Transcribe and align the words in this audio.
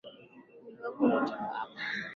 Mwili 0.61 0.79
wangu 0.83 1.03
nitawapa 1.03 1.77